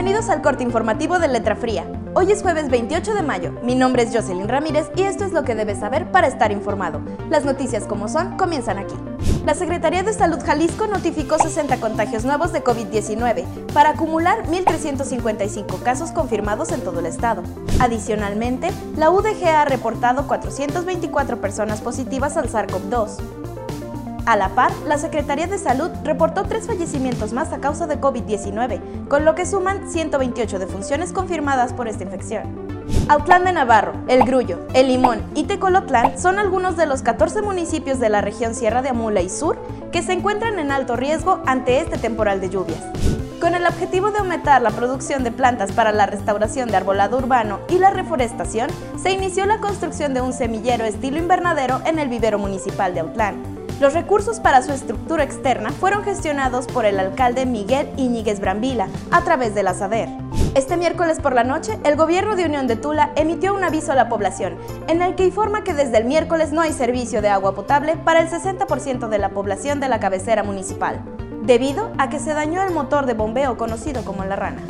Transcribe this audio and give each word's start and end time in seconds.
Bienvenidos 0.00 0.30
al 0.30 0.40
corte 0.40 0.62
informativo 0.62 1.18
de 1.18 1.28
Letra 1.28 1.56
Fría. 1.56 1.84
Hoy 2.14 2.32
es 2.32 2.40
jueves 2.40 2.70
28 2.70 3.12
de 3.12 3.20
mayo. 3.20 3.52
Mi 3.62 3.74
nombre 3.74 4.02
es 4.02 4.16
Jocelyn 4.16 4.48
Ramírez 4.48 4.90
y 4.96 5.02
esto 5.02 5.26
es 5.26 5.32
lo 5.34 5.44
que 5.44 5.54
debes 5.54 5.80
saber 5.80 6.10
para 6.10 6.26
estar 6.26 6.52
informado. 6.52 7.02
Las 7.28 7.44
noticias 7.44 7.84
como 7.84 8.08
son 8.08 8.38
comienzan 8.38 8.78
aquí. 8.78 8.94
La 9.44 9.52
Secretaría 9.52 10.02
de 10.02 10.14
Salud 10.14 10.38
Jalisco 10.42 10.86
notificó 10.86 11.36
60 11.36 11.78
contagios 11.80 12.24
nuevos 12.24 12.50
de 12.50 12.64
COVID-19 12.64 13.44
para 13.74 13.90
acumular 13.90 14.46
1.355 14.46 15.82
casos 15.82 16.12
confirmados 16.12 16.72
en 16.72 16.80
todo 16.80 17.00
el 17.00 17.06
estado. 17.06 17.42
Adicionalmente, 17.78 18.70
la 18.96 19.10
UDG 19.10 19.48
ha 19.48 19.66
reportado 19.66 20.26
424 20.26 21.42
personas 21.42 21.82
positivas 21.82 22.38
al 22.38 22.48
SARS-CoV-2. 22.48 23.49
A 24.26 24.36
la 24.36 24.50
par, 24.50 24.72
la 24.86 24.98
Secretaría 24.98 25.46
de 25.46 25.58
Salud 25.58 25.90
reportó 26.04 26.44
tres 26.44 26.66
fallecimientos 26.66 27.32
más 27.32 27.52
a 27.52 27.58
causa 27.60 27.86
de 27.86 28.00
COVID-19, 28.00 29.08
con 29.08 29.24
lo 29.24 29.34
que 29.34 29.46
suman 29.46 29.90
128 29.90 30.58
defunciones 30.58 31.12
confirmadas 31.12 31.72
por 31.72 31.88
esta 31.88 32.04
infección. 32.04 32.70
Autlán 33.08 33.44
de 33.44 33.52
Navarro, 33.52 33.92
El 34.08 34.24
Grullo, 34.24 34.66
El 34.74 34.88
Limón 34.88 35.22
y 35.34 35.44
Tecolotlán 35.44 36.18
son 36.18 36.38
algunos 36.38 36.76
de 36.76 36.86
los 36.86 37.02
14 37.02 37.42
municipios 37.42 37.98
de 37.98 38.08
la 38.08 38.20
región 38.20 38.54
Sierra 38.54 38.82
de 38.82 38.90
Amula 38.90 39.20
y 39.20 39.28
Sur 39.28 39.58
que 39.92 40.02
se 40.02 40.12
encuentran 40.12 40.58
en 40.58 40.70
alto 40.70 40.96
riesgo 40.96 41.40
ante 41.46 41.80
este 41.80 41.98
temporal 41.98 42.40
de 42.40 42.50
lluvias. 42.50 42.80
Con 43.40 43.54
el 43.54 43.66
objetivo 43.66 44.10
de 44.10 44.18
aumentar 44.18 44.60
la 44.60 44.70
producción 44.70 45.24
de 45.24 45.32
plantas 45.32 45.72
para 45.72 45.92
la 45.92 46.06
restauración 46.06 46.68
de 46.68 46.76
arbolado 46.76 47.16
urbano 47.16 47.60
y 47.68 47.78
la 47.78 47.90
reforestación, 47.90 48.68
se 49.02 49.12
inició 49.12 49.46
la 49.46 49.58
construcción 49.58 50.12
de 50.12 50.20
un 50.20 50.32
semillero 50.32 50.84
estilo 50.84 51.16
invernadero 51.16 51.80
en 51.86 51.98
el 51.98 52.08
vivero 52.08 52.38
municipal 52.38 52.92
de 52.92 53.00
Autlán. 53.00 53.59
Los 53.80 53.94
recursos 53.94 54.40
para 54.40 54.60
su 54.60 54.72
estructura 54.72 55.24
externa 55.24 55.70
fueron 55.70 56.04
gestionados 56.04 56.66
por 56.66 56.84
el 56.84 57.00
alcalde 57.00 57.46
Miguel 57.46 57.88
Iñiguez 57.96 58.38
Brambila 58.38 58.88
a 59.10 59.24
través 59.24 59.54
de 59.54 59.62
la 59.62 59.72
SADER. 59.72 60.10
Este 60.54 60.76
miércoles 60.76 61.18
por 61.18 61.34
la 61.34 61.44
noche, 61.44 61.78
el 61.84 61.96
gobierno 61.96 62.36
de 62.36 62.44
Unión 62.44 62.66
de 62.66 62.76
Tula 62.76 63.10
emitió 63.16 63.54
un 63.54 63.64
aviso 63.64 63.92
a 63.92 63.94
la 63.94 64.10
población, 64.10 64.58
en 64.86 65.00
el 65.00 65.14
que 65.14 65.24
informa 65.24 65.64
que 65.64 65.72
desde 65.72 65.96
el 65.96 66.04
miércoles 66.04 66.52
no 66.52 66.60
hay 66.60 66.74
servicio 66.74 67.22
de 67.22 67.30
agua 67.30 67.54
potable 67.54 67.96
para 67.96 68.20
el 68.20 68.28
60% 68.28 69.08
de 69.08 69.18
la 69.18 69.30
población 69.30 69.80
de 69.80 69.88
la 69.88 69.98
cabecera 69.98 70.42
municipal, 70.42 71.00
debido 71.44 71.90
a 71.96 72.10
que 72.10 72.18
se 72.18 72.34
dañó 72.34 72.62
el 72.62 72.74
motor 72.74 73.06
de 73.06 73.14
bombeo 73.14 73.56
conocido 73.56 74.04
como 74.04 74.26
la 74.26 74.36
rana. 74.36 74.60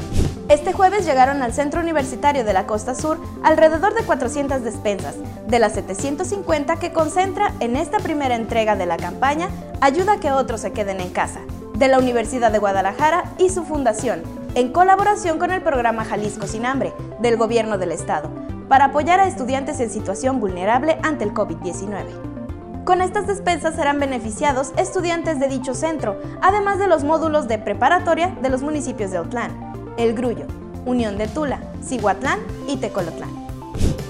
Este 0.50 0.72
jueves 0.72 1.06
llegaron 1.06 1.44
al 1.44 1.52
Centro 1.52 1.80
Universitario 1.80 2.42
de 2.42 2.52
la 2.52 2.66
Costa 2.66 2.96
Sur 2.96 3.20
alrededor 3.44 3.94
de 3.94 4.02
400 4.02 4.64
despensas, 4.64 5.14
de 5.46 5.60
las 5.60 5.74
750 5.74 6.74
que 6.74 6.92
concentra 6.92 7.54
en 7.60 7.76
esta 7.76 8.00
primera 8.00 8.34
entrega 8.34 8.74
de 8.74 8.84
la 8.84 8.96
campaña 8.96 9.48
Ayuda 9.80 10.14
a 10.14 10.18
que 10.18 10.32
otros 10.32 10.62
se 10.62 10.72
queden 10.72 11.00
en 11.00 11.10
casa, 11.10 11.38
de 11.76 11.86
la 11.86 12.00
Universidad 12.00 12.50
de 12.50 12.58
Guadalajara 12.58 13.32
y 13.38 13.50
su 13.50 13.62
fundación, 13.62 14.22
en 14.56 14.72
colaboración 14.72 15.38
con 15.38 15.52
el 15.52 15.62
programa 15.62 16.04
Jalisco 16.04 16.48
Sin 16.48 16.66
Hambre 16.66 16.92
del 17.20 17.36
Gobierno 17.36 17.78
del 17.78 17.92
Estado, 17.92 18.28
para 18.68 18.86
apoyar 18.86 19.20
a 19.20 19.28
estudiantes 19.28 19.78
en 19.78 19.88
situación 19.88 20.40
vulnerable 20.40 20.98
ante 21.04 21.22
el 21.22 21.32
COVID-19. 21.32 22.84
Con 22.84 23.02
estas 23.02 23.28
despensas 23.28 23.76
serán 23.76 24.00
beneficiados 24.00 24.72
estudiantes 24.76 25.38
de 25.38 25.46
dicho 25.46 25.74
centro, 25.74 26.20
además 26.42 26.80
de 26.80 26.88
los 26.88 27.04
módulos 27.04 27.46
de 27.46 27.58
preparatoria 27.58 28.36
de 28.42 28.48
los 28.48 28.62
municipios 28.62 29.12
de 29.12 29.18
Autlán. 29.18 29.69
El 29.96 30.14
Grullo, 30.14 30.46
Unión 30.86 31.18
de 31.18 31.28
Tula, 31.28 31.60
Cihuatlán 31.82 32.40
y 32.68 32.76
Tecolotlán. 32.76 33.30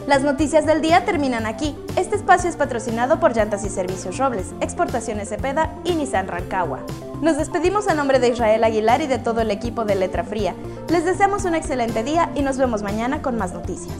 Las 0.06 0.22
noticias 0.22 0.66
del 0.66 0.80
día 0.80 1.04
terminan 1.04 1.46
aquí. 1.46 1.76
Este 1.96 2.16
espacio 2.16 2.48
es 2.48 2.56
patrocinado 2.56 3.20
por 3.20 3.34
Llantas 3.36 3.64
y 3.64 3.68
Servicios 3.68 4.18
Robles, 4.18 4.54
Exportaciones 4.60 5.28
Cepeda 5.28 5.74
y 5.84 5.94
Nissan 5.94 6.26
Rancagua. 6.26 6.80
Nos 7.22 7.36
despedimos 7.36 7.86
a 7.86 7.94
nombre 7.94 8.18
de 8.18 8.28
Israel 8.28 8.64
Aguilar 8.64 9.02
y 9.02 9.06
de 9.06 9.18
todo 9.18 9.40
el 9.40 9.50
equipo 9.50 9.84
de 9.84 9.94
Letra 9.94 10.24
Fría. 10.24 10.54
Les 10.88 11.04
deseamos 11.04 11.44
un 11.44 11.54
excelente 11.54 12.02
día 12.02 12.30
y 12.34 12.42
nos 12.42 12.56
vemos 12.56 12.82
mañana 12.82 13.22
con 13.22 13.36
más 13.36 13.52
noticias. 13.52 13.98